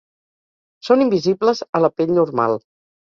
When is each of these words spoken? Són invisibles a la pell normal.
Són 0.87 1.03
invisibles 1.05 1.61
a 1.81 1.83
la 1.85 1.91
pell 1.99 2.17
normal. 2.21 2.59